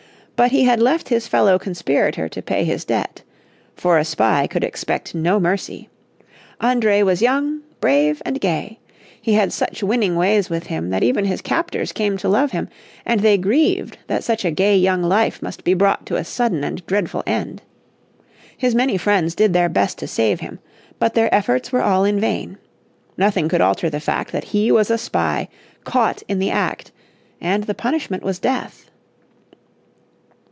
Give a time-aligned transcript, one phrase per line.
[0.37, 3.21] But he had left his fellow conspirator to pay his debt.
[3.75, 5.87] For a spy could expect no mercy.
[6.59, 8.79] André was young, brave, and gay.
[9.21, 12.69] He had such winning ways with him that even his captors came to love him,
[13.05, 16.63] and they grieved that such a gay young life must be brought to a sudden
[16.63, 17.61] and dreadful end.
[18.57, 20.57] His many friends did their best to save him.
[20.97, 22.57] But their efforts were all in vain.
[23.15, 25.49] Nothing could alter the fact that he was a spy
[25.83, 26.91] caught in the act,
[27.39, 28.87] and the punishment was death.